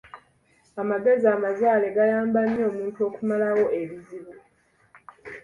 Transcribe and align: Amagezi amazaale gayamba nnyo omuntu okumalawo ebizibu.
Amagezi 0.81 1.25
amazaale 1.35 1.85
gayamba 1.97 2.39
nnyo 2.45 2.63
omuntu 2.69 2.99
okumalawo 3.09 3.65
ebizibu. 3.81 4.33